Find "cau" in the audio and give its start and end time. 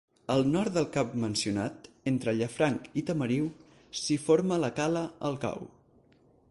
5.45-5.67